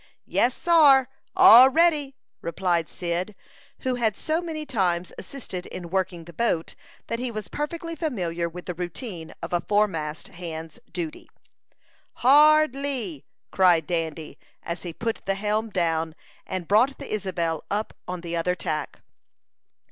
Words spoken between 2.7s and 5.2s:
Cyd, who had so many times